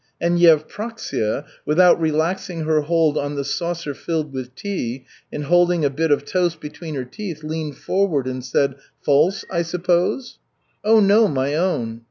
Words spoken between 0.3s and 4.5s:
Yevpraksia, without relaxing her hold on the saucer filled